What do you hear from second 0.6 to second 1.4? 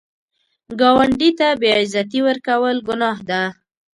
ګاونډي